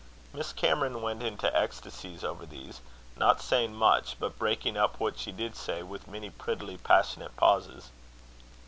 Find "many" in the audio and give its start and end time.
6.07-6.31